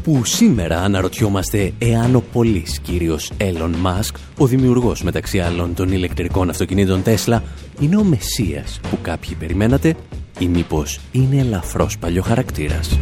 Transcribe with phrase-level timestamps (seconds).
[0.00, 6.50] Όπου σήμερα αναρωτιόμαστε εάν ο πολύς κύριος Elon Musk, ο δημιουργός μεταξύ άλλων των ηλεκτρικών
[6.50, 7.40] αυτοκινήτων Tesla,
[7.80, 9.94] είναι ο Μεσσίας που κάποιοι περιμένατε
[10.38, 12.98] ή μήπως είναι ελαφρώς παλιοχαρακτήρας.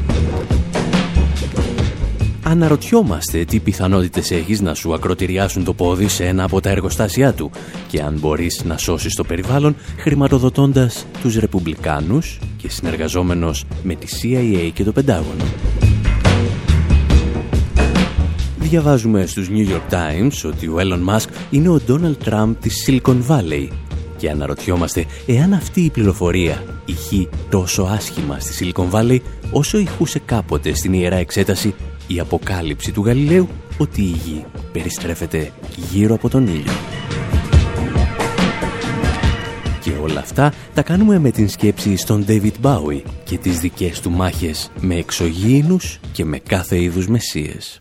[2.42, 7.50] Αναρωτιόμαστε τι πιθανότητες έχεις να σου ακροτηριάσουν το πόδι σε ένα από τα εργοστάσια του
[7.88, 14.70] και αν μπορείς να σώσεις το περιβάλλον χρηματοδοτώντας τους Ρεπουμπλικάνους και συνεργαζόμενος με τη CIA
[14.72, 15.44] και το Πεντάγωνο
[18.68, 23.18] διαβάζουμε στους New York Times ότι ο Elon Musk είναι ο Donald Trump της Silicon
[23.28, 23.68] Valley
[24.16, 29.18] και αναρωτιόμαστε εάν αυτή η πληροφορία ηχεί τόσο άσχημα στη Silicon Valley
[29.50, 31.74] όσο ηχούσε κάποτε στην Ιερά Εξέταση
[32.06, 33.48] η αποκάλυψη του Γαλιλαίου
[33.78, 35.52] ότι η γη περιστρέφεται
[35.90, 36.72] γύρω από τον ήλιο.
[39.80, 44.10] Και όλα αυτά τα κάνουμε με την σκέψη στον David Bowie και τις δικές του
[44.10, 47.78] μάχες με εξωγήινους και με κάθε είδους μεσίες.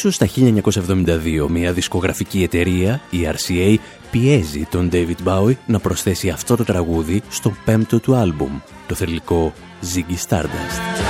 [0.00, 3.76] Πίσω στα 1972 μια δισκογραφική εταιρεία, η RCA,
[4.10, 9.52] πιέζει τον David Bowie να προσθέσει αυτό το τραγούδι στο πέμπτο του άλμπουμ, το θερλικό
[9.82, 11.04] Ziggy Stardust.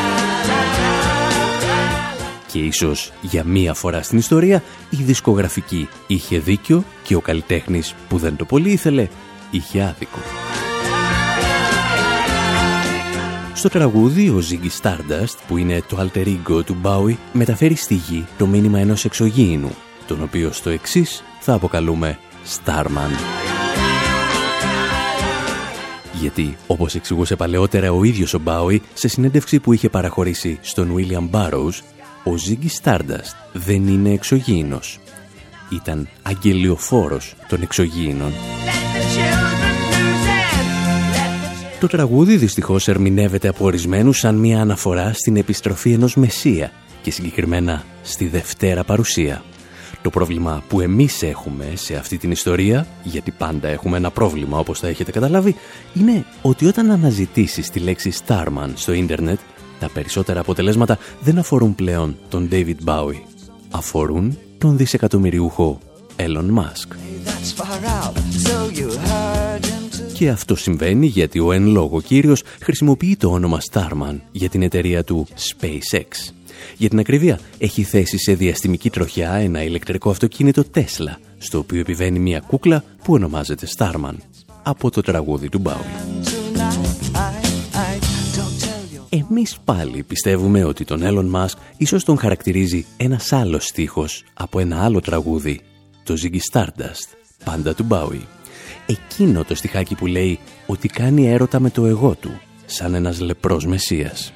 [2.46, 8.18] Και ίσως για μία φορά στην ιστορία η δισκογραφική είχε δίκιο και ο καλλιτέχνης που
[8.18, 9.08] δεν το πολύ ήθελε
[9.50, 10.47] είχε άδικο.
[13.58, 18.26] Στο τραγούδι, ο Ziggy Stardust, που είναι το alter ego του Bowie, μεταφέρει στη γη
[18.38, 19.70] το μήνυμα ενός εξωγήινου,
[20.06, 22.18] τον οποίο στο εξής θα αποκαλούμε
[22.56, 23.10] Starman.
[26.20, 31.30] Γιατί, όπως εξηγούσε παλαιότερα ο ίδιος ο Bowie, σε συνέντευξη που είχε παραχωρήσει στον William
[31.30, 31.80] Burroughs,
[32.24, 34.98] ο Ziggy Stardust δεν είναι εξωγήινος.
[35.70, 38.32] Ήταν αγγελιοφόρος των εξωγήινων.
[41.80, 46.72] Το τραγούδι δυστυχώς ερμηνεύεται από ορισμένους σαν μια αναφορά στην επιστροφή ενός Μεσσία
[47.02, 49.42] και συγκεκριμένα στη Δευτέρα Παρουσία.
[50.02, 54.78] Το πρόβλημα που εμείς έχουμε σε αυτή την ιστορία, γιατί πάντα έχουμε ένα πρόβλημα όπως
[54.78, 55.56] θα έχετε καταλάβει,
[55.94, 59.38] είναι ότι όταν αναζητήσεις τη λέξη Starman στο ίντερνετ,
[59.80, 63.22] τα περισσότερα αποτελέσματα δεν αφορούν πλέον τον David Bowie.
[63.70, 65.78] Αφορούν τον δισεκατομμυριούχο
[66.16, 66.96] Elon Musk.
[70.18, 75.04] Και αυτό συμβαίνει γιατί ο εν λόγω κύριος χρησιμοποιεί το όνομα Starman για την εταιρεία
[75.04, 76.32] του SpaceX.
[76.76, 82.18] Για την ακριβία, έχει θέσει σε διαστημική τροχιά ένα ηλεκτρικό αυτοκίνητο Tesla, στο οποίο επιβαίνει
[82.18, 84.14] μια κούκλα που ονομάζεται Starman,
[84.62, 86.18] από το τραγούδι του Bowie.
[89.08, 94.84] Εμείς πάλι πιστεύουμε ότι τον Elon Musk ίσως τον χαρακτηρίζει ένας άλλος στίχος από ένα
[94.84, 95.60] άλλο τραγούδι,
[96.02, 98.37] το Ziggy Stardust, πάντα του Bowie.
[98.90, 103.66] Εκείνο το στιχάκι που λέει ότι κάνει έρωτα με το εγώ του, σαν ένας λεπρός
[103.66, 104.32] μεσσίας.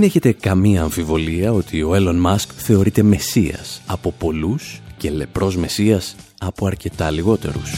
[0.00, 6.16] Μην έχετε καμία αμφιβολία ότι ο Έλλον Μάσκ θεωρείται μεσίας από πολλούς και λεπρός μεσίας
[6.38, 7.72] από αρκετά λιγότερους.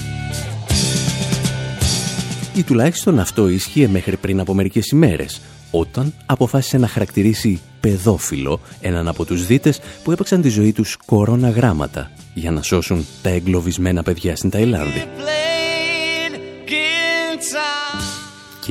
[2.55, 5.41] Ή τουλάχιστον αυτό ίσχυε μέχρι πριν από μερικές ημέρες,
[5.71, 11.51] όταν αποφάσισε να χαρακτηρίσει παιδόφιλο έναν από τους δίτες που έπαιξαν τη ζωή τους κορώνα
[11.51, 15.07] γράμματα για να σώσουν τα εγκλωβισμένα παιδιά στην Ταϊλάνδη.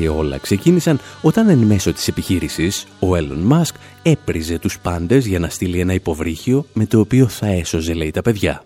[0.01, 5.39] Και όλα ξεκίνησαν όταν εν μέσω της επιχείρησης ο Έλλον Μάσκ έπριζε τους πάντες για
[5.39, 8.63] να στείλει ένα υποβρύχιο με το οποίο θα έσωζε λέει τα παιδιά.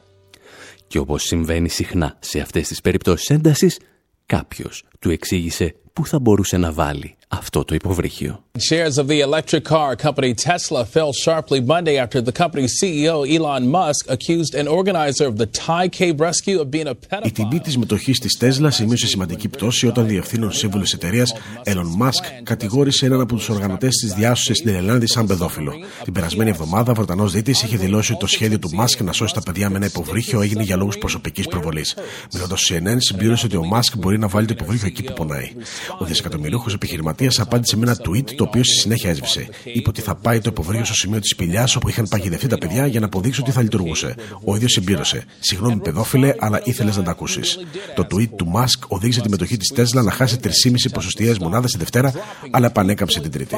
[0.88, 3.80] Και όπως συμβαίνει συχνά σε αυτές τις περιπτώσεις έντασης,
[4.26, 8.45] κάποιος του εξήγησε πού θα μπορούσε να βάλει αυτό το υποβρύχιο.
[8.58, 13.68] Shares of the electric car company Tesla fell sharply Monday after the company's CEO Elon
[13.68, 17.26] Musk accused an organizer of the Thai cave rescue of being a pedophile.
[17.26, 21.34] Η τιμή της μετοχής της Tesla σημείωσε σημαντική πτώση όταν διευθύνων σύμβουλο εταιρείας
[21.66, 25.74] Elon Musk κατηγόρησε έναν από τους οργανωτές της διάσωσης στην Ελλάνδη σαν παιδόφιλο.
[26.04, 29.34] Την περασμένη εβδομάδα, ο Βρετανός Δίτης είχε δηλώσει ότι το σχέδιο του Musk να σώσει
[29.34, 31.96] τα παιδιά με ένα υποβρύχιο έγινε για λόγους προσωπικής προβολής.
[32.34, 35.52] Μιλώντας στο CNN, συμπλήρωσε ότι ο Musk μπορεί να βάλει το υποβρύχιο εκεί που πονάει.
[36.00, 39.48] Ο δισεκατομμυρίουχος επιχειρηματίας απάντησε με ένα tweet το οποίο στη συνέχεια έσβησε.
[39.64, 42.88] Είπε ότι θα πάει το υποβρύχιο στο σημείο της σπηλιάς όπου είχαν παγιδευτεί τα παιδιά
[42.88, 44.16] για να αποδείξει ότι θα λειτουργούσε.
[44.44, 45.24] Ο ίδιος συμπλήρωσε.
[45.40, 47.60] Συγγνώμη, παιδόφιλε, αλλά ήθελες να τα ακούσεις.
[47.96, 50.50] Το tweet του Musk οδήγησε τη μετοχή της Tesla να χάσει 3,5
[50.94, 52.14] ποσοστιαίες μονάδες τη Δευτέρα,
[52.52, 53.56] αλλά επανέκαμψε την Τρίτη.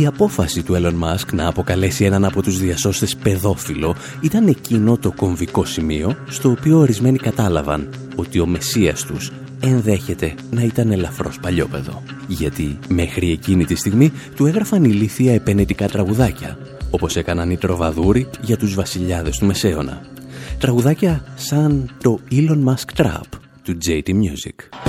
[0.00, 5.12] Η απόφαση του Elon Musk να αποκαλέσει έναν από τους διασώστες παιδόφιλο ήταν εκείνο το
[5.12, 12.02] κομβικό σημείο στο οποίο ορισμένοι κατάλαβαν ότι ο μεσίας τους ενδέχεται να ήταν ελαφρώς παλιόπαιδο.
[12.26, 16.58] Γιατί μέχρι εκείνη τη στιγμή του έγραφαν ηλίθια επενετικά τραγουδάκια,
[16.90, 20.00] όπως έκαναν οι τροβαδούροι για τους βασιλιάδες του Μεσαίωνα.
[20.58, 24.86] Τραγουδάκια σαν το Elon Musk Trap του JT Music.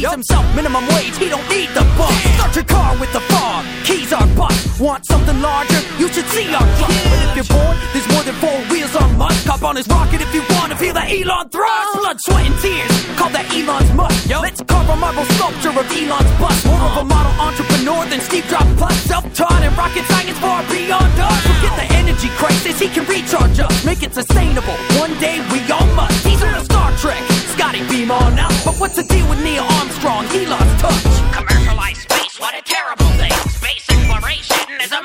[0.00, 0.24] Pays yep.
[0.24, 2.16] himself minimum wage, he don't need the boss.
[2.32, 4.80] Start your car with the fog, keys are bust.
[4.80, 5.76] Want something larger?
[5.98, 6.88] You should see our truck.
[6.88, 9.44] But if you're bored, there's more than four wheels on Musk.
[9.44, 12.00] Cop on his rocket if you want to feel the Elon thrust.
[12.00, 12.89] Blood, sweat, and tears,
[13.20, 14.24] call that Elon's must.
[14.24, 14.40] Yo.
[14.40, 16.64] Let's carve a marble sculpture of Elon's bust.
[16.64, 17.12] More of a uh-huh.
[17.12, 18.96] model entrepreneur than Steve Jobs plus.
[19.04, 21.40] Self-taught and rocket science far beyond us.
[21.44, 23.84] Forget the energy crisis, he can recharge us.
[23.84, 24.76] Make it sustainable.
[24.96, 26.16] One day we all must.
[26.24, 27.20] He's on a Star Trek.
[27.52, 28.54] Scotty beam on out.
[28.64, 30.24] But what's the deal with Neil Armstrong?
[30.32, 31.04] He lost touch.
[31.36, 33.34] Commercialized space, what a terrible thing.
[33.52, 34.88] Space exploration is.
[34.88, 35.04] But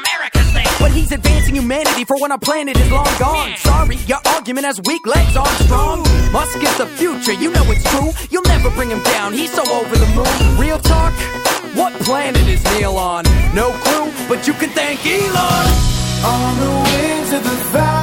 [0.96, 3.56] he's advancing humanity for when our planet is long gone.
[3.58, 6.00] Sorry, your argument has weak legs, arms strong.
[6.32, 8.12] Musk is the future, you know it's true.
[8.32, 10.58] You'll never bring him down, he's so over the moon.
[10.58, 11.14] Real talk,
[11.76, 13.26] what planet is Neil on?
[13.54, 15.68] No clue, but you can thank Elon.
[16.26, 17.95] On the wings of the Falcon,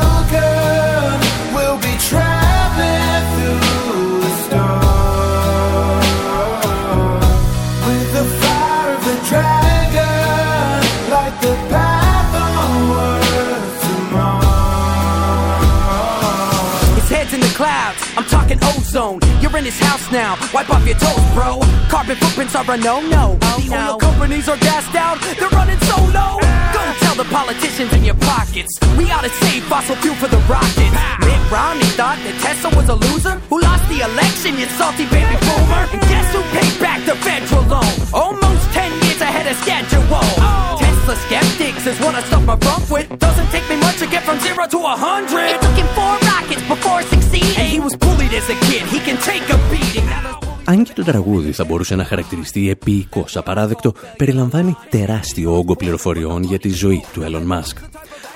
[18.93, 19.19] ozone.
[19.41, 21.61] You're in his house now, wipe off your toes, bro.
[21.89, 23.39] Carbon footprints are a no-no.
[23.41, 26.39] Oh, the oil companies are gassed out, they're running so low.
[26.73, 30.39] Go tell the politicians in your pockets, we ought to save fossil fuel for the
[30.49, 30.97] rockets.
[31.25, 35.37] Mitt Romney thought that Tesla was a loser, who lost the election, you salty baby
[35.41, 35.85] boomer.
[35.93, 37.93] And guess who paid back the federal loan?
[38.13, 40.03] Almost 10 years ahead of schedule.
[40.13, 40.82] Oh.
[41.03, 43.07] Tesla skeptics is what I stuff my rump with.
[43.27, 45.49] Doesn't take me much to get from zero to a hundred.
[45.55, 47.57] It took him four rockets before succeeding.
[47.61, 48.83] And he was bullied as a kid.
[48.95, 50.07] He can take a beating.
[50.07, 55.77] Now those Αν και το τραγούδι θα μπορούσε να χαρακτηριστεί επίοικος απαράδεκτο, περιλαμβάνει τεράστιο όγκο
[55.77, 57.77] πληροφοριών για τη ζωή του Elon Musk.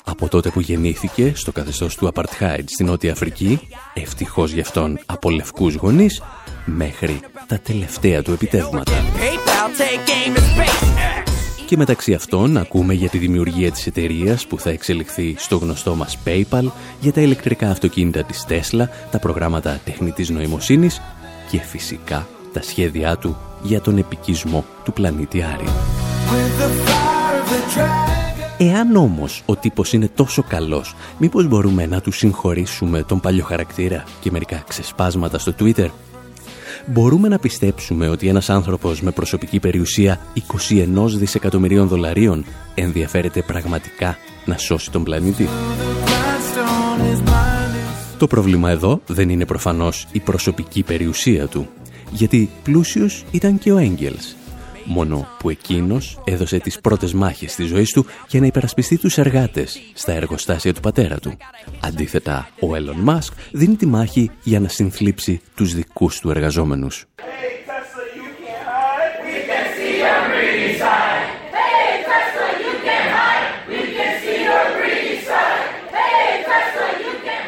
[0.04, 3.60] Από τότε που γεννήθηκε στο καθεστώς του Apartheid στη Νότια Αφρική,
[3.94, 6.22] ευτυχώς γι' αυτόν από λευκούς γονείς,
[6.64, 8.92] μέχρι τα τελευταία του επιτεύγματα.
[11.66, 11.90] PayPal take game in space.
[11.92, 16.18] Και μεταξύ αυτών ακούμε για τη δημιουργία της εταιρείας που θα εξελιχθεί στο γνωστό μας
[16.24, 16.64] PayPal,
[17.00, 21.00] για τα ηλεκτρικά αυτοκίνητα της Tesla, τα προγράμματα τεχνητής νοημοσύνης
[21.50, 25.64] και φυσικά τα σχέδιά του για τον επικισμό του πλανήτη Άρη.
[25.64, 28.16] With the fire of the dragon.
[28.58, 34.04] Εάν όμως ο τύπος είναι τόσο καλός, μήπως μπορούμε να του συγχωρήσουμε τον παλιό χαρακτήρα
[34.20, 35.88] και μερικά ξεσπάσματα στο Twitter;
[36.88, 40.20] Μπορούμε να πιστέψουμε ότι ένας άνθρωπος με προσωπική περιουσία
[40.68, 45.48] 21 δισεκατομμυρίων δολαρίων ενδιαφέρεται πραγματικά να σώσει τον πλανήτη;
[48.18, 51.68] Το πρόβλημα εδώ δεν είναι προφανώς η προσωπική περιουσία του,
[52.10, 54.34] γιατί πλούσιος ήταν και ο Έγγελς.
[54.86, 59.80] Μόνο που εκείνος έδωσε τις πρώτες μάχες της ζωής του για να υπερασπιστεί τους εργάτες
[59.94, 61.36] στα εργοστάσια του πατέρα του.
[61.80, 67.06] Αντίθετα, ο Elon Musk δίνει τη μάχη για να συνθλίψει τους δικούς του εργαζόμενους.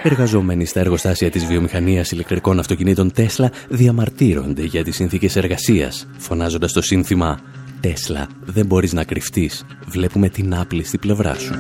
[0.02, 6.83] Εργαζόμενοι στα εργοστάσια της βιομηχανίας ηλεκτρικών αυτοκινήτων Τέσλα διαμαρτύρονται για τις συνθήκες εργασίας, φωνάζοντας το
[6.83, 7.40] σύνθημα
[7.81, 11.55] «Τέσλα, δεν μπορείς να κρυφτείς, βλέπουμε την άπλη στη πλευρά σου».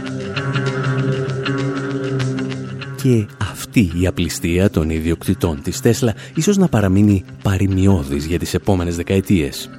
[3.02, 8.96] Και αυτή η απληστία των ιδιοκτητών της Τέσλα ίσως να παραμείνει παρημιώδης για τις επόμενες
[8.96, 9.70] δεκαετίες.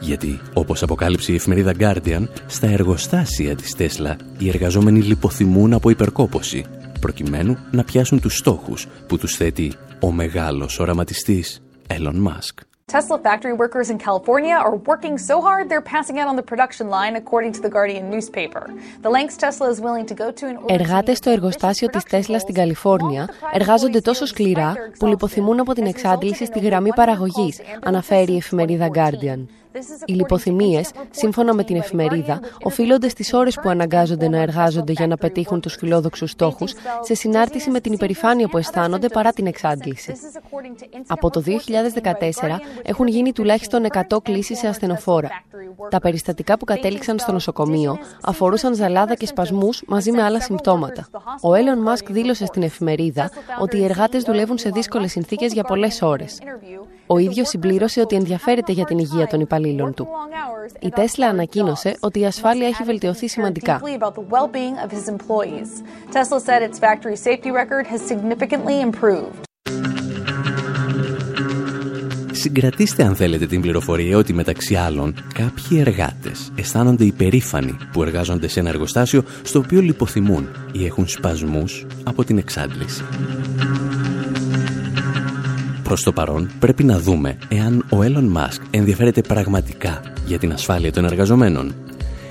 [0.00, 6.64] Γιατί, όπως αποκάλυψε η εφημερίδα Guardian, στα εργοστάσια της Τέσλα οι εργαζόμενοι λιποθυμούν από υπερκόπωση,
[7.04, 12.54] προκειμένου να πιάσουν τους στόχους που τους θέτει ο μεγάλος οραματιστής Elon Musk.
[12.96, 16.86] Tesla factory workers in California are working so hard they're passing out on the production
[16.96, 18.64] line, according to the Guardian newspaper.
[19.06, 22.02] The lengths Tesla is willing to go to in order to Εργάτες στο εργοστάσιο της
[22.02, 28.32] Τέσλα στην Καλιφόρνια εργάζονται τόσο σκληρά που λιποθυμούν από την εξάντληση στη γραμμή παραγωγής, αναφέρει
[28.32, 29.44] η εφημερίδα Guardian.
[30.04, 35.16] Οι λιποθυμίες, σύμφωνα με την εφημερίδα, οφείλονται στις ώρες που αναγκάζονται να εργάζονται για να
[35.16, 40.12] πετύχουν τους φιλόδοξους στόχους, σε συνάρτηση με την υπερηφάνεια που αισθάνονται παρά την εξάντληση.
[41.06, 45.28] Από το 2014 έχουν γίνει τουλάχιστον 100 κλήσεις σε ασθενοφόρα.
[45.90, 51.08] Τα περιστατικά που κατέληξαν στο νοσοκομείο αφορούσαν ζαλάδα και σπασμούς μαζί με άλλα συμπτώματα.
[51.42, 56.02] Ο Elon Musk δήλωσε στην εφημερίδα ότι οι εργάτες δουλεύουν σε δύσκολες συνθήκες για πολλές
[56.02, 56.38] ώρες.
[57.06, 60.08] Ο ίδιος συμπλήρωσε ότι ενδιαφέρεται για την υγεία των υπαλλήλων του.
[60.80, 63.80] Η Τέσλα ανακοίνωσε ότι η ασφάλεια έχει βελτιωθεί σημαντικά.
[63.80, 65.68] deeply about the well-being of his employees.
[66.12, 69.42] Tesla said its factory safety record has significantly improved.
[72.32, 78.60] Συγκρατήστε αν θέλετε την πληροφορία ότι μεταξύ άλλων κάποιοι εργάτες αισθάνονται υπερήφανοι που εργάζονται σε
[78.60, 83.04] ένα εργοστάσιο στο οποίο λιποθυμούν ή έχουν σπασμούς από την εξάντληση.
[85.94, 90.92] Προς το παρόν πρέπει να δούμε εάν ο Elon Musk ενδιαφέρεται πραγματικά για την ασφάλεια
[90.92, 91.74] των εργαζομένων.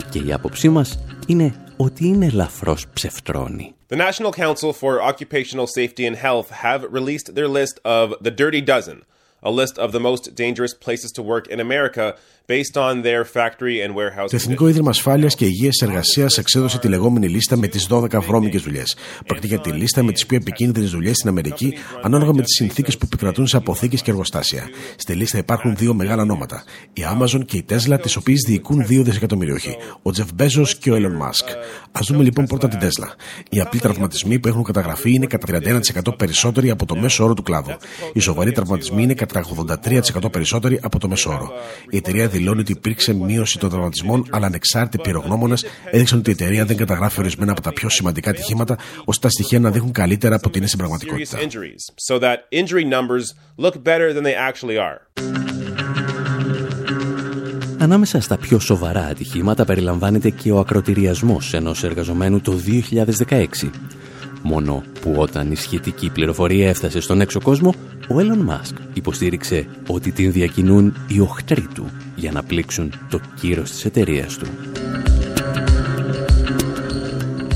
[0.09, 3.73] Και η άποψή μας είναι ότι είναι ελαφρώς ψευτρώνει.
[3.89, 8.61] The National Council for Occupational Safety and Health have released their list of the Dirty
[8.61, 8.97] Dozen,
[9.41, 12.05] a list of the most dangerous places to work in America
[12.47, 14.29] based on their factory and warehouse.
[14.29, 18.61] Το Εθνικό Ίδρυμα Ασφάλειας και Υγείας Εργασίας εξέδωσε τη λεγόμενη λίστα με τις 12 βρώμικες
[18.61, 18.95] δουλειές.
[19.25, 22.97] Πρόκειται για τη λίστα με τις πιο επικίνδυνες δουλειές στην Αμερική, ανάλογα με τις συνθήκες
[22.97, 24.69] που επικρατούν σε αποθήκες και εργοστάσια.
[24.95, 26.63] Στη λίστα υπάρχουν δύο μεγάλα ονόματα.
[26.93, 29.75] Η Amazon και η Tesla, τις οποίες διοικούν 2 δισεκατομμυριούχοι.
[30.01, 31.47] Ο Jeff Bezos και ο Elon Musk.
[31.91, 33.07] Α δούμε λοιπόν πρώτα την Tesla.
[33.49, 35.59] Οι απλοί τραυματισμοί που έχουν καταγραφεί είναι κατά
[36.05, 37.75] 31% περισσότεροι από το μέσο όρο του κλάδου.
[38.13, 39.45] Οι σοβαροί τραυματισμοί είναι κατά
[40.23, 41.51] 83% περισσότεροι από το μέσο όρο.
[41.89, 46.65] Η εταιρεία δηλώνει ότι υπήρξε μείωση των τραυματισμών, αλλά ανεξάρτητοι πυρογνώμονες έδειξαν ότι η εταιρεία
[46.65, 50.43] δεν καταγράφει ορισμένα από τα πιο σημαντικά ατυχήματα, ώστε τα στοιχεία να δείχνουν καλύτερα από
[50.47, 51.37] ότι είναι στην πραγματικότητα.
[57.77, 62.59] Ανάμεσα στα πιο σοβαρά ατυχήματα περιλαμβάνεται και ο ακροτηριασμός ενός εργαζομένου το
[63.27, 63.45] 2016.
[64.45, 67.73] Μόνο που όταν η σχετική πληροφορία έφτασε στον έξω κόσμο,
[68.09, 73.71] ο Elon Musk υποστήριξε ότι την διακινούν οι οχτροί του για να πλήξουν το κύρος
[73.71, 74.45] της εταιρείας του.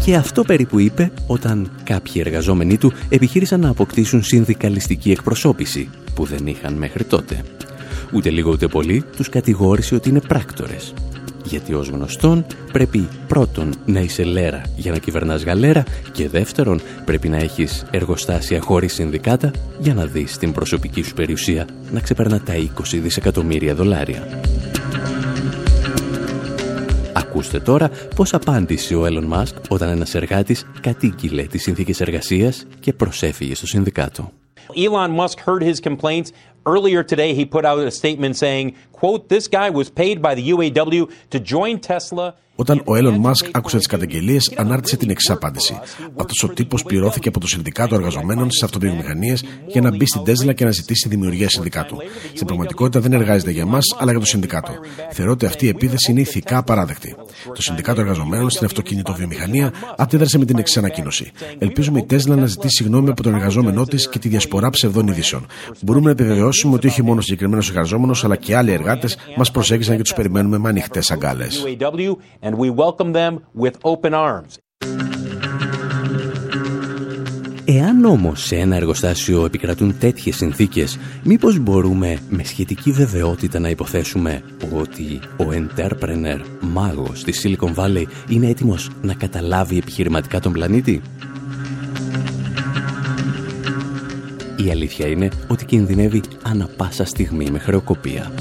[0.06, 6.48] Και αυτό περίπου είπε όταν κάποιοι εργαζόμενοι του επιχείρησαν να αποκτήσουν συνδικαλιστική εκπροσώπηση που δεν
[6.48, 7.44] είχαν μέχρι τότε.
[8.14, 10.94] Ούτε λίγο ούτε πολύ τους κατηγόρησε ότι είναι πράκτορες
[11.48, 17.30] γιατί ως γνωστόν πρέπει πρώτον να είσαι λέρα για να κυβερνάς γαλέρα και δεύτερον πρέπει
[17.30, 22.54] να έχεις εργοστάσια χωρίς συνδικάτα για να δεις την προσωπική σου περιουσία να ξεπερνά τα
[22.54, 24.42] 20 δισεκατομμύρια δολάρια.
[27.14, 32.94] Ακούστε τώρα πώς απάντησε ο Έλλον Μάσκ όταν ένας εργάτης κατήγγειλε τις συνθήκες εργασίας και
[32.94, 34.32] προσέφυγε στο συνδικάτο.
[34.76, 36.30] Elon Musk heard his complaints
[36.68, 40.46] Earlier today, he put out a statement saying, quote, this guy was paid by the
[40.54, 42.28] UAW to join Tesla
[42.60, 45.80] Όταν ο Elon Musk άκουσε τις καταγγελίες, ανάρτησε την εξής απάντηση.
[46.16, 50.54] Αυτός ο τύπος πληρώθηκε από το Συνδικάτο Εργαζομένων στι Αυτοβιομηχανίες για να μπει στην Τέσλα
[50.54, 51.98] και να ζητήσει δημιουργία συνδικάτου.
[52.34, 54.72] Στην πραγματικότητα δεν εργάζεται για εμάς, αλλά για το Συνδικάτο.
[55.12, 57.16] Θεωρώ ότι αυτή η επίθεση είναι ηθικά απαράδεκτη.
[57.54, 61.32] Το Συνδικάτο Εργαζομένων στην Αυτοκινητοβιομηχανία αντίδρασε με την εξής ανακοίνωση.
[61.58, 65.46] Ελπίζουμε η Τέσλα να ζητήσει συγγνώμη από τον εργαζόμενό της και τη διασπορά ψευδών ειδήσεων.
[65.82, 70.02] Μπορούμε να επιβεβαιώσουμε ότι όχι μόνο συγκεκριμένος εργαζόμενος, αλλά και άλλοι εργάτες μας προσέγγισαν και
[70.02, 71.64] τους περιμένουμε με ανοιχτές αγκάλες
[72.42, 74.54] and we welcome them with open arms.
[77.70, 84.42] Εάν όμως σε ένα εργοστάσιο επικρατούν τέτοιες συνθήκες, μήπως μπορούμε με σχετική βεβαιότητα να υποθέσουμε
[84.74, 91.02] ότι ο entrepreneur μάγος της Silicon Valley είναι έτοιμος να καταλάβει επιχειρηματικά τον πλανήτη;
[94.66, 98.32] Η αλήθεια είναι ότι κινδυνεύει ανα πάσα στιγμή με χρεοκοπία.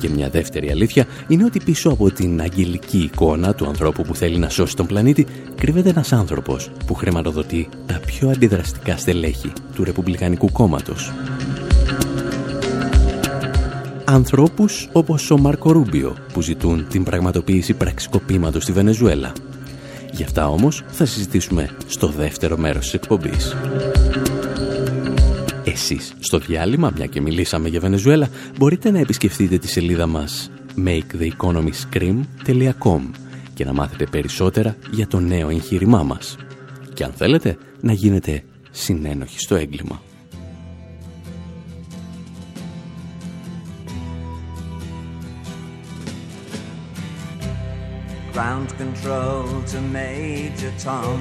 [0.00, 4.38] Και μια δεύτερη αλήθεια είναι ότι πίσω από την αγγελική εικόνα του ανθρώπου που θέλει
[4.38, 10.52] να σώσει τον πλανήτη κρύβεται ένας άνθρωπος που χρηματοδοτεί τα πιο αντιδραστικά στελέχη του Ρεπουμπλικανικού
[10.52, 11.12] κόμματος.
[14.04, 19.32] Ανθρώπους όπως ο Μάρκο Ρούμπιο που ζητούν την πραγματοποίηση πραξικοπήματος στη Βενεζουέλα.
[20.12, 23.56] Γι' αυτά όμως θα συζητήσουμε στο δεύτερο μέρος της εκπομπής.
[25.82, 30.50] Εσείς στο διάλειμμα, μια και μιλήσαμε για Βενεζουέλα, μπορείτε να επισκεφτείτε τη σελίδα μας
[30.84, 33.00] maketheeconomyscream.com
[33.54, 36.36] και να μάθετε περισσότερα για το νέο εγχείρημά μας.
[36.94, 40.02] Και αν θέλετε, να γίνετε συνένοχοι στο έγκλημα.
[48.34, 51.20] Ground control to Major Tom.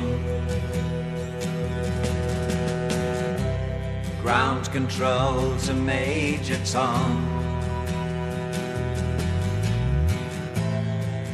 [4.21, 7.25] Ground control to Major Tom.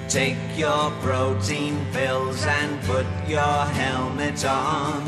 [0.08, 5.04] Take your protein pills and put your helmet on.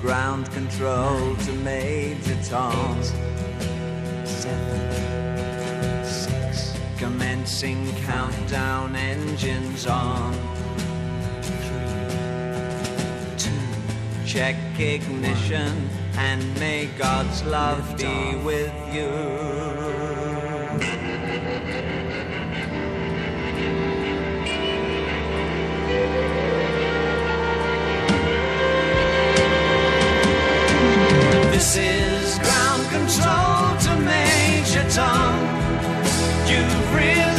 [0.00, 3.02] Ground control to Major Tom.
[6.04, 6.74] Six.
[6.96, 10.59] Commencing countdown engines on.
[14.32, 19.10] Check ignition and may God's love be with you.
[31.50, 35.34] This is ground control to Major Tom.
[36.46, 37.29] You've really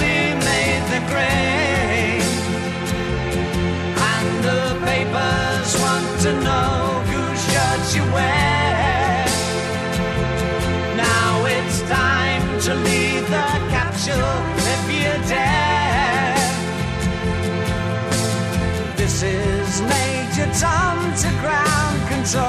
[22.21, 22.39] and so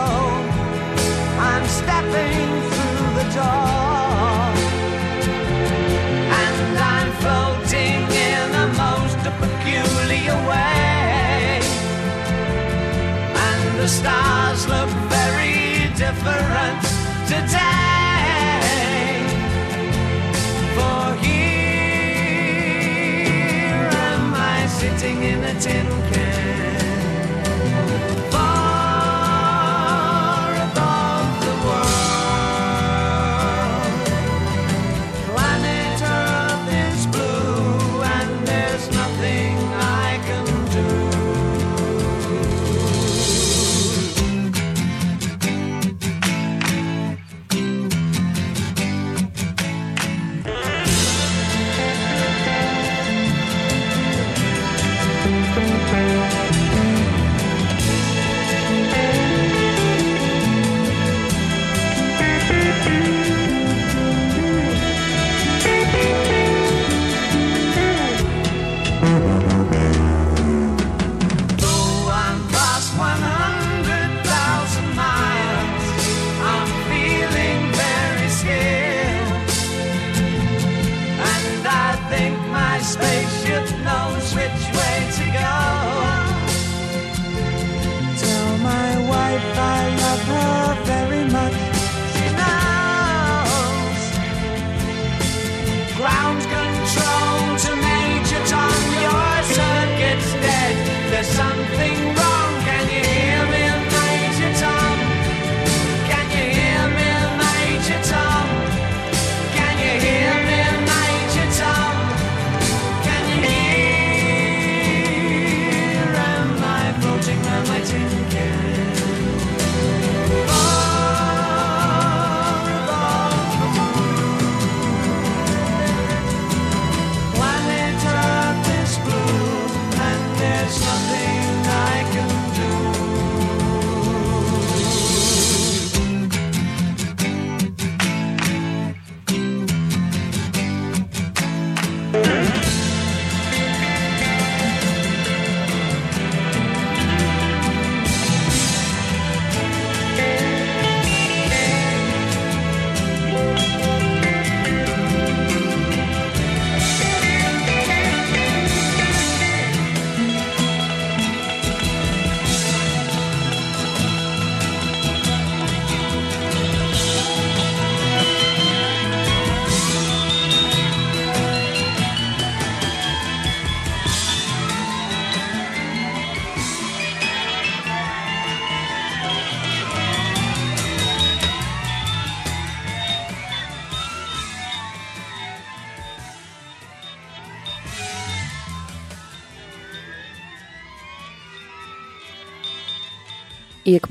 [1.49, 4.45] I'm stepping through the door.
[6.41, 11.61] And I'm floating in the most peculiar way.
[13.47, 16.83] And the stars look very different
[17.27, 17.81] today.
[24.83, 26.42] Sitting in a tin can.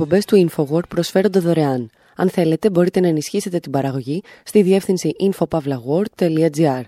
[0.01, 1.89] Εκπομπές του InfoWord προσφέρονται δωρεάν.
[2.15, 6.81] Αν θέλετε, μπορείτε να ενισχύσετε την παραγωγή στη διεύθυνση infopavlagor.gr.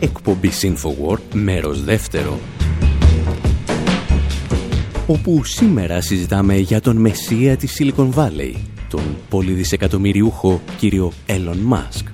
[0.00, 2.38] Εκπομπή InfoWord, μέρος δεύτερο.
[5.06, 8.54] Όπου σήμερα συζητάμε για τον μεσία της Silicon Valley,
[8.88, 12.13] τον πολυδισεκατομμυριούχο κύριο Elon Musk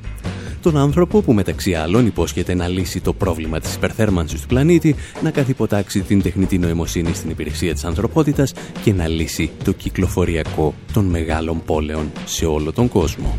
[0.63, 5.31] τον άνθρωπο που μεταξύ άλλων υπόσχεται να λύσει το πρόβλημα της υπερθέρμανσης του πλανήτη, να
[5.31, 11.63] καθυποτάξει την τεχνητή νοημοσύνη στην υπηρεσία της ανθρωπότητας και να λύσει το κυκλοφοριακό των μεγάλων
[11.65, 13.37] πόλεων σε όλο τον κόσμο.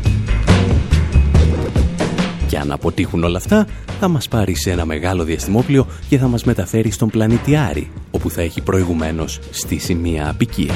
[2.46, 3.66] Και αν αποτύχουν όλα αυτά,
[4.00, 8.30] θα μας πάρει σε ένα μεγάλο διαστημόπλιο και θα μας μεταφέρει στον πλανήτη Άρη, όπου
[8.30, 10.74] θα έχει προηγουμένως στήσει μια απικία.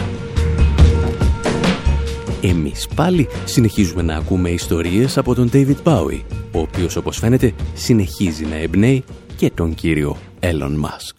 [2.42, 6.20] Εμείς πάλι συνεχίζουμε να ακούμε ιστορίες από τον David Bowie,
[6.52, 9.04] ο οποίος όπως φαίνεται συνεχίζει να εμπνέει
[9.36, 11.16] και τον κύριο Elon Musk.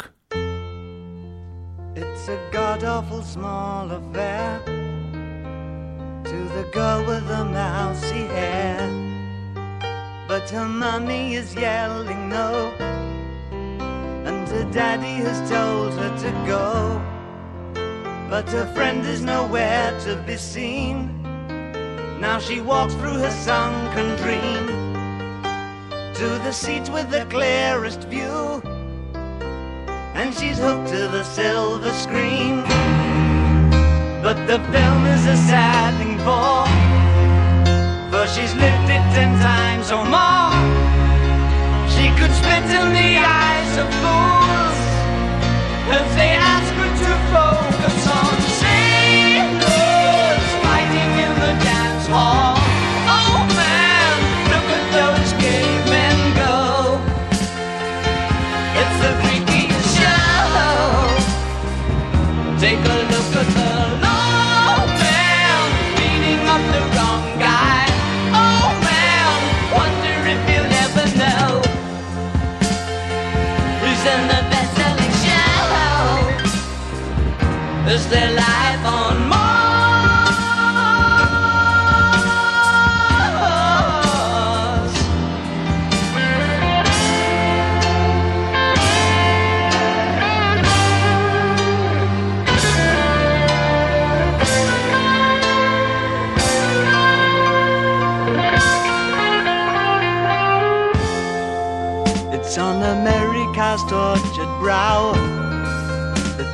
[1.95, 4.49] It's a god-awful small affair
[6.30, 8.80] To the girl with the mousy hair
[10.30, 12.49] But her mommy is yelling no
[14.30, 16.65] And her daddy has told her to go
[18.29, 21.17] But her friend is nowhere to be seen
[22.19, 24.77] Now she walks through her sunken dream
[26.17, 28.59] to the seat with the clearest view,
[30.15, 32.63] and she's hooked to the silver screen.
[34.23, 36.65] But the film is a sad thing for,
[38.09, 40.57] for she's lived it ten times or more.
[41.93, 44.79] She could spit in the eyes of fools
[45.99, 47.66] if they ask her to Take
[77.97, 80.38] Is their life on Mars?
[102.31, 105.46] It's on America's tortured brow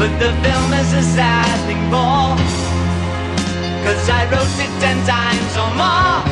[0.00, 2.32] But the film is a sad thing more.
[3.84, 6.24] Cause I wrote it ten times or more.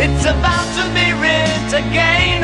[0.00, 2.40] It's about to be writ again.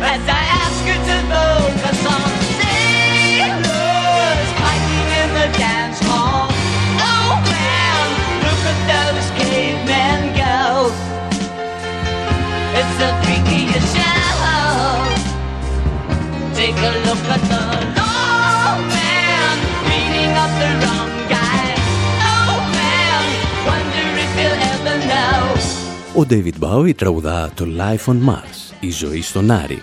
[0.00, 6.48] As I ask you to focus on sailors fighting in the dance hall.
[6.96, 8.06] Oh man,
[8.40, 10.88] look at those cavemen go.
[12.72, 14.40] It's the freakiest show.
[16.56, 17.99] Take a look at the
[26.20, 29.82] Ο David Bowie τραγουδά το Life on Mars, η ζωή στον Άρη.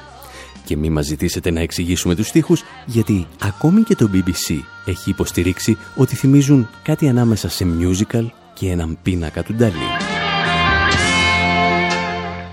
[0.66, 5.78] Και μη μας ζητήσετε να εξηγήσουμε τους στίχους, γιατί ακόμη και το BBC έχει υποστηρίξει
[5.96, 9.88] ότι θυμίζουν κάτι ανάμεσα σε musical και έναν πίνακα του Νταλή.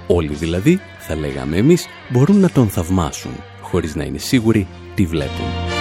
[0.07, 5.74] Όλοι δηλαδή, θα λέγαμε εμείς, μπορούν να τον θαυμάσουν, χωρίς να είναι σίγουροι τι βλέπουν.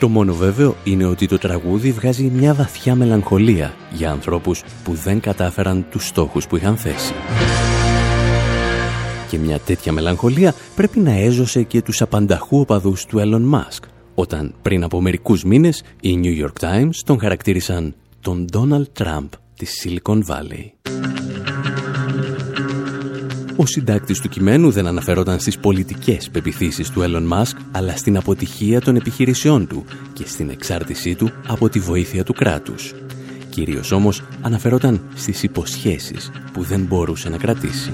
[0.00, 5.20] Το μόνο βέβαιο είναι ότι το τραγούδι βγάζει μια βαθιά μελαγχολία για ανθρώπους που δεν
[5.20, 7.12] κατάφεραν τους στόχους που είχαν θέσει.
[9.28, 14.54] Και μια τέτοια μελαγχολία πρέπει να έζωσε και τους απανταχού οπαδούς του Elon Musk, όταν
[14.62, 20.18] πριν από μερικούς μήνες οι New York Times τον χαρακτήρισαν τον Donald Trump της Silicon
[20.26, 20.90] Valley.
[23.60, 28.80] Ο συντάκτης του κειμένου δεν αναφερόταν στις πολιτικές πεπιθήσεις του Elon Musk, αλλά στην αποτυχία
[28.80, 32.94] των επιχειρήσεών του και στην εξάρτησή του από τη βοήθεια του κράτους.
[33.50, 37.92] Κυρίως όμως αναφερόταν στις υποσχέσεις που δεν μπορούσε να κρατήσει.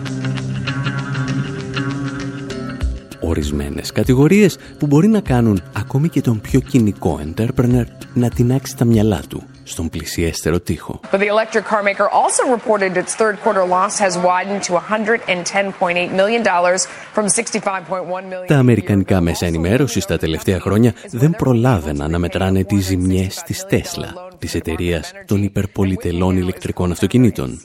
[3.20, 8.85] Ορισμένες κατηγορίες που μπορεί να κάνουν ακόμη και τον πιο κοινικό entrepreneur να τεινάξει τα
[8.85, 11.00] μυαλά του στον πλησιέστερο τοίχο.
[11.12, 16.11] But the electric car maker also reported its third quarter loss has widened to 110.8
[16.20, 16.81] million dollars
[17.14, 18.46] from 65.1 million.
[18.46, 24.14] Τα αμερικανικά μέσα ενημέρωσης τα τελευταία χρόνια δεν προλάβαιναν να μετράνε τις ζημιές της Τέσλα,
[24.38, 27.61] της εταιρείας των υπερπολιτελών ηλεκτρικών αυτοκινήτων,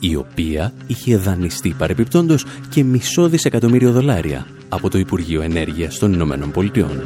[0.00, 6.50] η οποία είχε δανειστεί παρεπιπτόντος και μισό δισεκατομμύριο δολάρια από το Υπουργείο Ενέργειας των Ηνωμένων
[6.50, 7.02] Πολιτειών.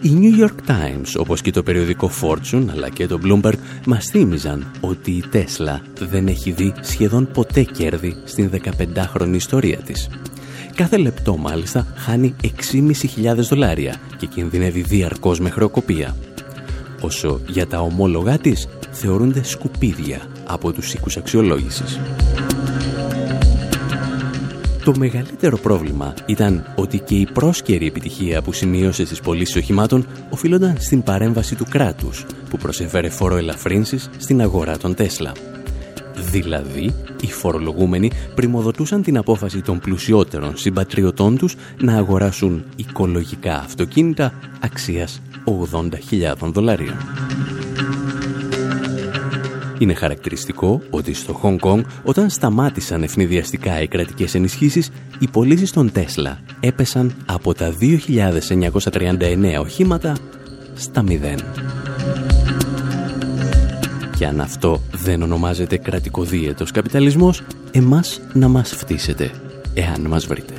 [0.00, 4.70] Οι New York Times, όπως και το περιοδικό Fortune, αλλά και το Bloomberg, μας θύμιζαν
[4.80, 10.08] ότι η Tesla δεν έχει δει σχεδόν ποτέ κέρδη στην 15χρονη ιστορία της.
[10.74, 16.16] Κάθε λεπτό μάλιστα χάνει 6.500 δολάρια και κινδυνεύει διαρκώς με χρεοκοπία.
[17.00, 21.98] Όσο για τα ομόλογά της θεωρούνται σκουπίδια από τους οίκους αξιολόγησης.
[24.88, 30.76] Το μεγαλύτερο πρόβλημα ήταν ότι και η πρόσκαιρη επιτυχία που σημείωσε στις πωλήσεις οχημάτων οφείλονταν
[30.78, 35.32] στην παρέμβαση του κράτους που προσέφερε φοροελαφρύνσεις στην αγορά των Τέσλα.
[36.30, 45.20] Δηλαδή, οι φορολογούμενοι πρημοδοτούσαν την απόφαση των πλουσιότερων συμπατριωτών τους να αγοράσουν οικολογικά αυτοκίνητα αξίας
[45.44, 46.96] 80.000 δολαρίων.
[49.78, 55.92] Είναι χαρακτηριστικό ότι στο Χονγκ Κονγκ όταν σταμάτησαν ευνηδιαστικά οι κρατικές ενισχύσεις, οι πωλήσεις των
[55.92, 60.16] Τέσλα έπεσαν από τα 2.939 οχήματα
[60.74, 61.12] στα 0.
[64.16, 69.30] Και αν αυτό δεν ονομάζεται κρατικοδίαιτος καπιταλισμός, εμάς να μας φτύσετε,
[69.74, 70.54] εάν μας βρείτε.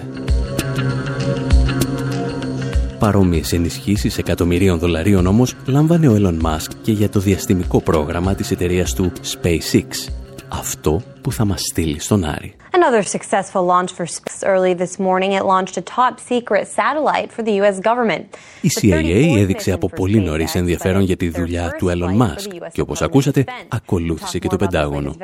[3.00, 8.52] Παρόμοιες ενισχύσεις εκατομμυρίων δολαρίων όμως λάμβανε ο Elon Musk και για το διαστημικό πρόγραμμα της
[8.52, 10.12] εταιρείας του SpaceX,
[10.50, 12.56] αυτό που θα μας στείλει στον Άρη.
[12.72, 15.32] Another successful launch for space early this morning.
[15.40, 18.24] It launched a top secret satellite for the US government.
[18.62, 23.02] Η CIA έδειξε από πολύ νωρίς ενδιαφέρον για τη δουλειά του Elon Musk και όπως
[23.02, 25.16] ακούσατε ακολούθησε και το Πεντάγωνο.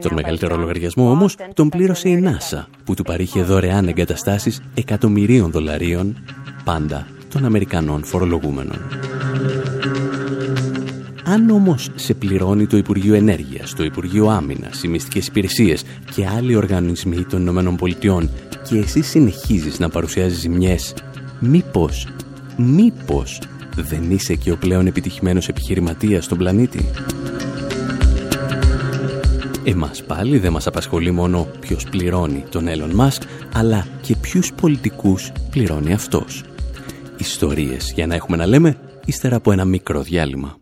[0.00, 6.24] Τον μεγαλύτερο λογαριασμό όμως τον πλήρωσε η NASA που του παρήχε δωρεάν εγκαταστάσεις εκατομμυρίων δολαρίων
[6.64, 8.78] πάντα των Αμερικανών φορολογούμενων.
[11.24, 16.54] Αν όμως σε πληρώνει το Υπουργείο Ενέργειας, το Υπουργείο Άμυνας, οι μυστικές υπηρεσίες και άλλοι
[16.54, 18.30] οργανισμοί των Ηνωμένων Πολιτειών
[18.68, 20.94] και εσύ συνεχίζεις να παρουσιάζεις ζημιές,
[21.40, 22.06] μήπως,
[22.56, 23.40] μήπως
[23.76, 26.90] δεν είσαι και ο πλέον επιτυχημένος επιχειρηματίας στον πλανήτη;
[29.64, 35.32] Εμάς πάλι δεν μας απασχολεί μόνο ποιος πληρώνει τον Elon Musk, αλλά και ποιους πολιτικούς
[35.50, 36.42] πληρώνει αυτός.
[37.20, 40.58] Ιστορίες για να έχουμε να λέμε, ύστερα από ένα μικρό διάλειμμα.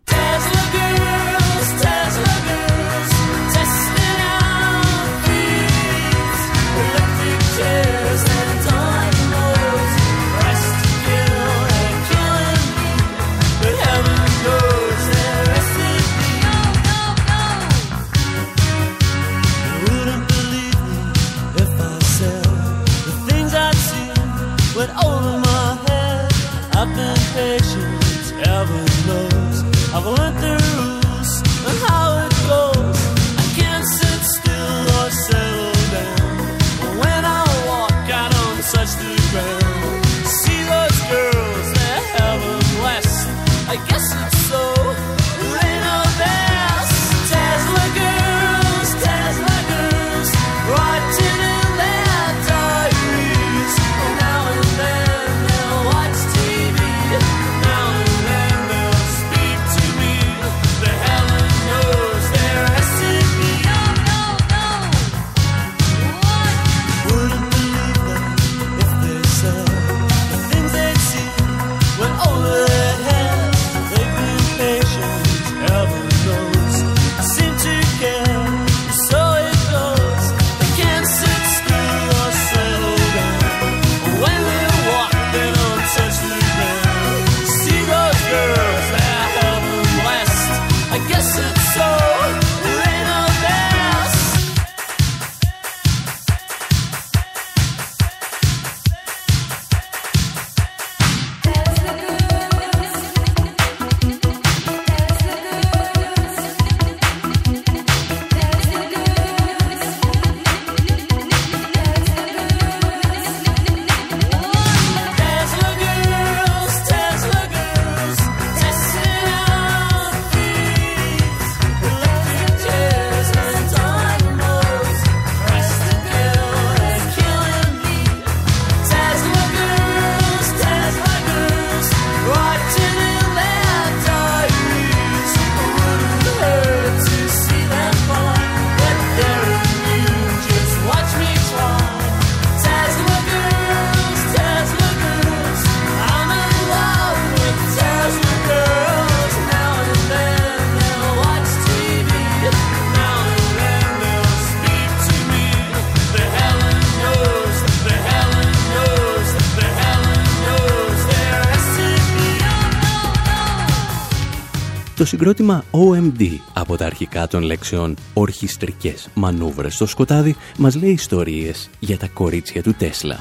[165.19, 171.99] Συγκρότημα OMD από τα αρχικά των λέξεων ορχιστρικές μανούβρες στο σκοτάδι μας λέει ιστορίες για
[171.99, 173.21] τα κορίτσια του Τέσλα.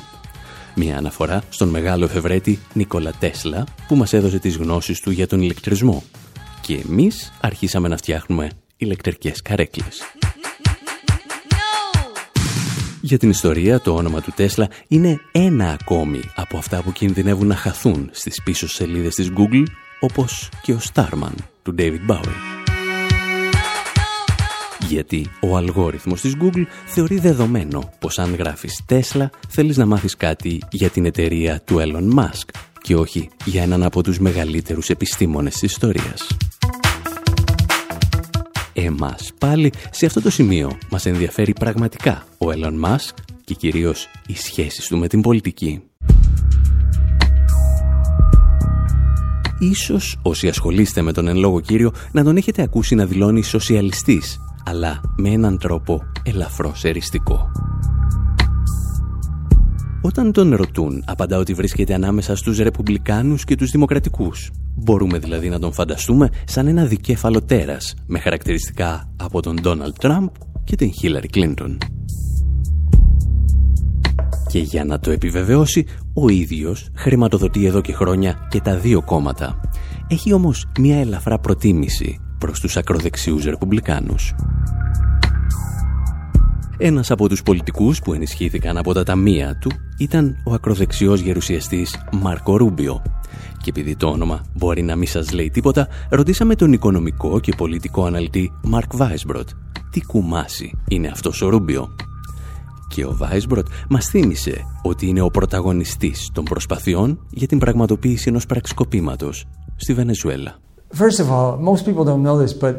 [0.75, 5.41] Μια αναφορά στον μεγάλο εφευρέτη Νίκολα Τέσλα που μας έδωσε τις γνώσεις του για τον
[5.41, 6.03] ηλεκτρισμό.
[6.61, 10.01] Και εμείς αρχίσαμε να φτιάχνουμε ηλεκτρικές καρέκλες.
[13.01, 17.55] Για την ιστορία, το όνομα του Τέσλα είναι ένα ακόμη από αυτά που κινδυνεύουν να
[17.55, 19.63] χαθούν στις πίσω σελίδες της Google,
[19.99, 21.33] όπως και ο Starman
[21.67, 22.57] του David Bowie.
[24.87, 30.59] Γιατί ο αλγόριθμος της Google θεωρεί δεδομένο πως αν γράφεις Tesla θέλεις να μάθεις κάτι
[30.71, 32.49] για την εταιρεία του Elon Musk
[32.81, 36.27] και όχι για έναν από τους μεγαλύτερους επιστήμονες της ιστορίας.
[38.73, 43.13] Εμάς πάλι σε αυτό το σημείο μας ενδιαφέρει πραγματικά ο Elon Musk
[43.43, 45.81] και κυρίως οι σχέσεις του με την πολιτική.
[49.59, 54.39] Ίσως όσοι ασχολείστε με τον εν λόγω κύριο να τον έχετε ακούσει να δηλώνει σοσιαλιστής,
[54.65, 57.51] αλλά με έναν τρόπο ελαφρώς εριστικό.
[60.01, 64.51] Όταν τον ρωτούν, απαντά ότι βρίσκεται ανάμεσα στους ρεπουμπλικάνους και τους δημοκρατικούς.
[64.75, 70.27] Μπορούμε δηλαδή να τον φανταστούμε σαν ένα δικέφαλο τέρας, με χαρακτηριστικά από τον Ντόναλτ Τραμπ
[70.63, 71.77] και την Χίλαρη Κλίντον.
[74.47, 79.59] Και για να το επιβεβαιώσει, ο ίδιος χρηματοδοτεί εδώ και χρόνια και τα δύο κόμματα.
[80.07, 84.35] Έχει όμως μια ελαφρά προτίμηση προς τους ακροδεξιούς ρεπουμπλικάνους.
[86.77, 92.57] Ένας από τους πολιτικούς που ενισχύθηκαν από τα ταμεία του ήταν ο ακροδεξιός γερουσιαστής Μάρκο
[92.57, 93.01] Ρούμπιο.
[93.61, 98.05] Και επειδή το όνομα μπορεί να μην σας λέει τίποτα, ρωτήσαμε τον οικονομικό και πολιτικό
[98.05, 99.49] αναλυτή Μάρκ Βάισμπροτ.
[99.91, 101.95] Τι κουμάσι είναι αυτός ο Ρούμπιο;
[102.87, 108.45] Και ο Βάισμπροτ μας θύμισε ότι είναι ο πρωταγωνιστής των προσπαθειών για την πραγματοποίηση ενός
[108.45, 110.59] πραξικοπήματος στη Βενεζουέλα.
[110.97, 112.75] First of all, most people don't know this, but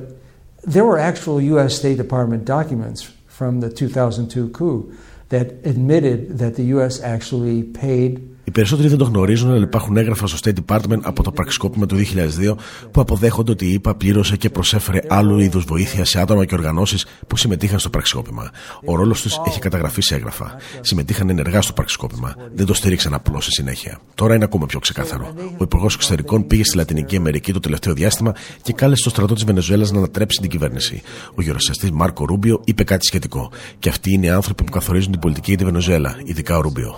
[0.74, 1.74] there were actual U.S.
[1.80, 4.92] State Department documents from the 2002 coup
[5.28, 7.00] that admitted that the U.S.
[7.02, 11.32] actually paid Οι περισσότεροι δεν το γνωρίζουν, αλλά υπάρχουν έγγραφα στο State Department από το
[11.32, 12.54] πραξικόπημα του 2002
[12.90, 17.06] που αποδέχονται ότι η ΕΠΑ πλήρωσε και προσέφερε άλλου είδους βοήθεια σε άτομα και οργανώσεις
[17.26, 18.50] που συμμετείχαν στο πραξικόπημα.
[18.84, 20.56] Ο ρόλος τους έχει καταγραφεί σε έγγραφα.
[20.80, 22.34] Συμμετείχαν ενεργά στο πραξικόπημα.
[22.54, 23.98] Δεν το στήριξαν απλώς στη συνέχεια.
[24.14, 25.34] Τώρα είναι ακόμα πιο ξεκάθαρο.
[25.58, 29.44] Ο Υπουργός Εξωτερικών πήγε στη Λατινική Αμερική το τελευταίο διάστημα και κάλεσε το στρατό της
[29.44, 31.02] Βενεζουέλας να ανατρέψει την κυβέρνηση.
[31.34, 33.50] Ο γερουσιαστή Μάρκο Ρούμπιο είπε κάτι σχετικό.
[33.78, 36.96] Και αυτοί είναι οι άνθρωποι που καθορίζουν την πολιτική για τη Βενεζουέλα, ειδικά ο Ρούμπιο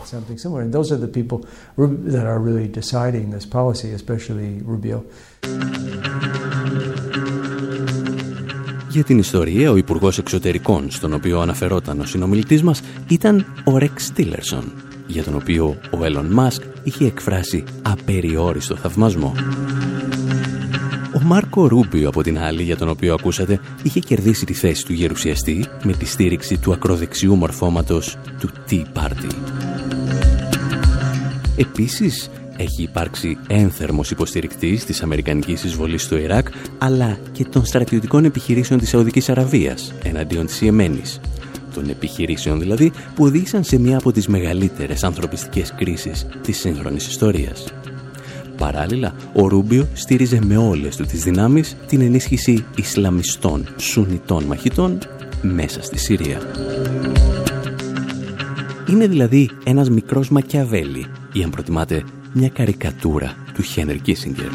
[2.15, 5.05] that are really deciding this policy, especially Rubio.
[8.91, 14.13] Για την ιστορία, ο Υπουργός Εξωτερικών, στον οποίο αναφερόταν ο συνομιλητής μας, ήταν ο Ρεξ
[14.13, 14.73] Τίλερσον,
[15.07, 19.35] για τον οποίο ο Έλλον Μάσκ είχε εκφράσει απεριόριστο θαυμασμό.
[21.15, 24.93] Ο Μάρκο Ρούμπιο, από την άλλη, για τον οποίο ακούσατε, είχε κερδίσει τη θέση του
[24.93, 29.70] γερουσιαστή με τη στήριξη του ακροδεξιού μορφώματος του Tea Party.
[31.61, 36.49] Επίσης, έχει υπάρξει ένθερμος υποστηρικτής της Αμερικανικής εισβολής στο Ιράκ,
[36.79, 41.21] αλλά και των στρατιωτικών επιχειρήσεων της Σαουδικής Αραβίας εναντίον της Ιεμένης.
[41.75, 47.65] Των επιχειρήσεων δηλαδή που οδήγησαν σε μια από τις μεγαλύτερες ανθρωπιστικές κρίσεις της σύγχρονης ιστορίας.
[48.57, 54.99] Παράλληλα, ο Ρούμπιο στήριζε με όλες του τις δυνάμεις την ενίσχυση Ισλαμιστών Σουνιτών μαχητών
[55.43, 56.41] μέσα στη Συρία.
[58.91, 64.49] Είναι δηλαδή ένας μικρός Μακιαβέλη ή αν προτιμάτε μια καρικατούρα του Χένρι Κίσιγκερ.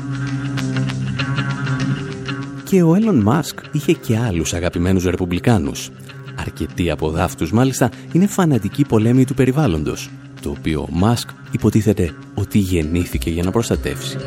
[2.64, 5.90] Και ο Έλλον Μάσκ είχε και άλλους αγαπημένους ρεπουμπλικάνους.
[6.36, 10.10] Αρκετοί από δάφτους μάλιστα είναι φανατικοί πολέμοι του περιβάλλοντος,
[10.42, 14.18] το οποίο ο Μάσκ υποτίθεται ότι γεννήθηκε για να προστατεύσει.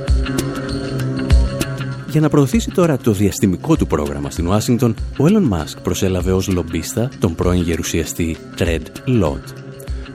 [2.10, 6.48] Για να προωθήσει τώρα το διαστημικό του πρόγραμμα στην Ουάσιγκτον, ο Έλλον Μάσκ προσέλαβε ως
[6.48, 9.42] λομπίστα τον πρώην γερουσιαστή Τρέντ Λόντ,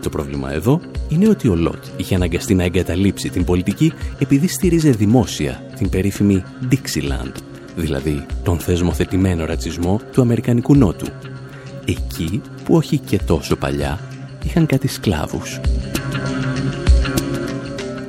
[0.04, 0.80] το πρόβλημα εδώ
[1.10, 6.43] είναι ότι ο Λότ είχε αναγκαστεί να εγκαταλείψει την πολιτική επειδή στήριζε δημόσια την περίφημη
[6.72, 7.32] Dixieland,
[7.76, 11.08] δηλαδή τον θεσμοθετημένο ρατσισμό του Αμερικανικού Νότου.
[11.86, 13.99] Εκεί που όχι και τόσο παλιά
[14.43, 15.60] είχαν κάτι σκλάβους.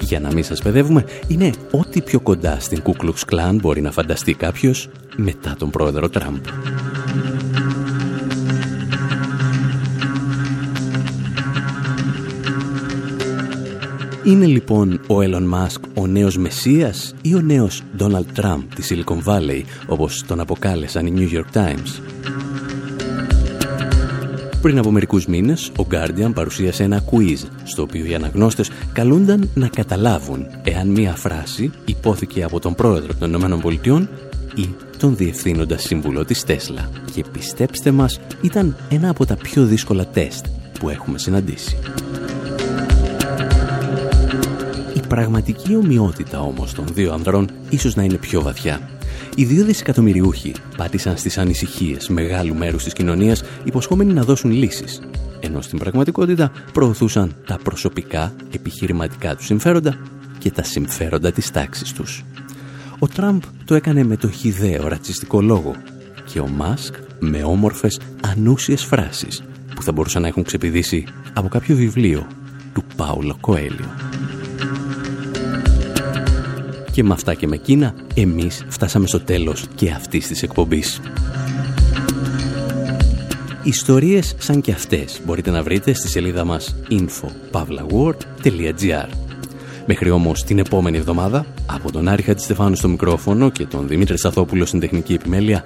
[0.01, 3.91] Για να μην σας παιδεύουμε, είναι ό,τι πιο κοντά στην Ku Klux Klan μπορεί να
[3.91, 6.45] φανταστεί κάποιος μετά τον πρόεδρο Τραμπ.
[14.25, 19.23] Είναι λοιπόν ο Elon Musk ο νέος Μεσσίας ή ο νέος Donald Trump της Silicon
[19.25, 22.03] Valley, όπως τον αποκάλεσαν οι New York Times;
[24.63, 29.69] Πριν από μερικούς μήνες, ο Guardian παρουσίασε ένα quiz, στο οποίο οι αναγνώστες καλούνταν να
[29.69, 34.09] καταλάβουν εάν μία φράση υπόθηκε από τον πρόεδρο των ΗΠΑ
[34.55, 34.69] ή
[34.99, 36.91] τον διευθύνοντα σύμβουλο της Τέσλα.
[37.15, 40.47] Και πιστέψτε μας, ήταν ένα από τα πιο δύσκολα τεστ
[40.79, 41.77] που έχουμε συναντήσει.
[45.15, 48.81] Πραγματική ομοιότητα όμως των δύο ανδρών ίσως να είναι πιο βαθιά.
[49.37, 55.01] Οι δύο δισεκατομμυριούχοι πάτησαν στις ανησυχίες μεγάλου μέρους της κοινωνίας υποσχόμενοι να δώσουν λύσεις,
[55.41, 59.97] ενώ στην πραγματικότητα προωθούσαν τα προσωπικά επιχειρηματικά τους συμφέροντα
[60.39, 62.25] και τα συμφέροντα της τάξης τους.
[62.99, 65.75] Ο Τραμπ το έκανε με το χιδαίο ρατσιστικό λόγο
[66.33, 69.43] και ο Μάσκ με όμορφες ανούσιες φράσεις
[69.75, 72.27] που θα μπορούσαν να έχουν ξεπηδήσει από κάποιο βιβλίο
[72.75, 73.89] του Πάουλο Κοέλιο.
[76.95, 81.01] Και με αυτά και με εκείνα, εμείς φτάσαμε στο τέλος και αυτής της εκπομπής.
[83.63, 89.09] Ιστορίες σαν και αυτές μπορείτε να βρείτε στη σελίδα μας info.pavlaword.gr
[89.87, 94.67] Μέχρι όμως την επόμενη εβδομάδα, από τον Άρη Χατζηστεφάνου στο μικρόφωνο και τον Δημήτρη Σαθόπουλο
[94.67, 95.65] στην τεχνική επιμέλεια,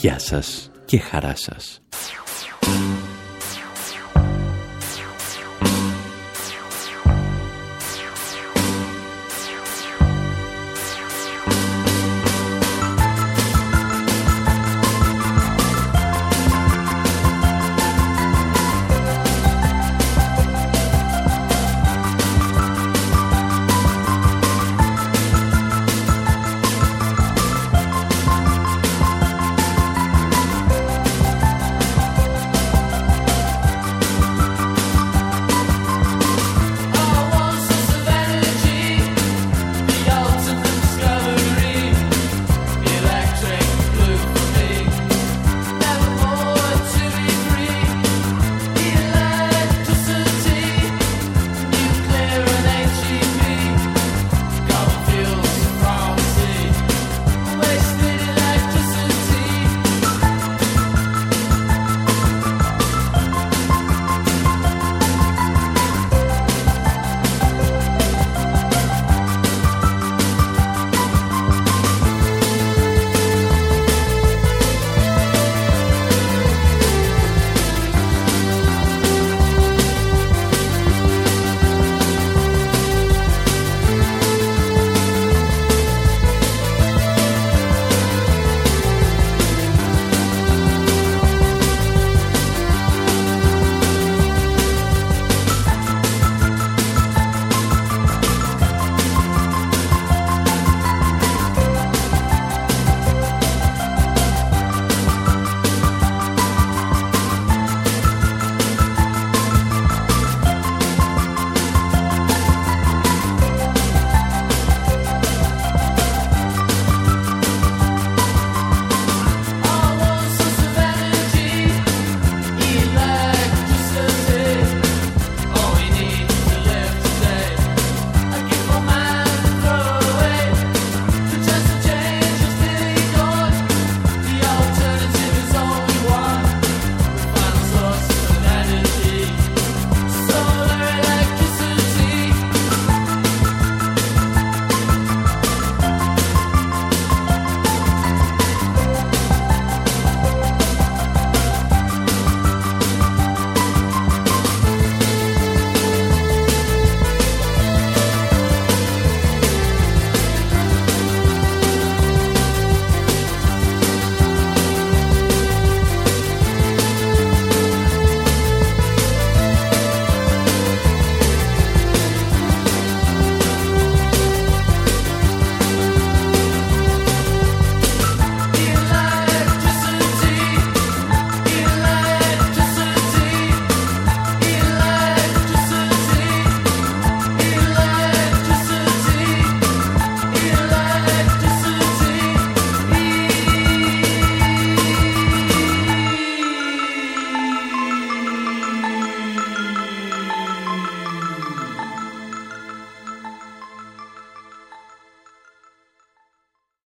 [0.00, 1.83] γεια σας και χαρά σας.